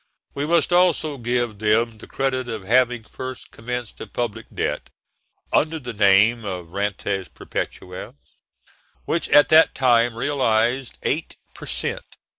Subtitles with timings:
[0.33, 4.89] We must also give them the credit of having first commenced a public debt,
[5.53, 8.15] under the name of rentes perpetuelles,
[9.05, 12.17] which at that time realised eight per cent.